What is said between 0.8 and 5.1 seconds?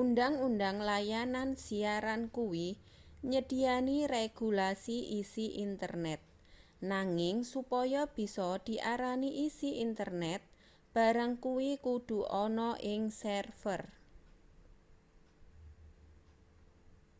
layanan siaran kuwi nyedhiyani regulasi